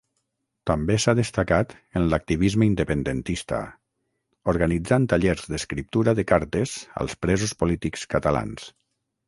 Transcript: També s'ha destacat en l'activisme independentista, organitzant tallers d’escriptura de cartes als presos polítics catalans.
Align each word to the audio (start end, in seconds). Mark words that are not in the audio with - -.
També 0.69 0.93
s'ha 1.01 1.13
destacat 1.17 1.75
en 1.99 2.07
l'activisme 2.13 2.67
independentista, 2.69 3.61
organitzant 4.55 5.07
tallers 5.13 5.47
d’escriptura 5.53 6.19
de 6.21 6.29
cartes 6.35 6.77
als 7.03 7.17
presos 7.27 7.57
polítics 7.63 8.11
catalans. 8.17 8.71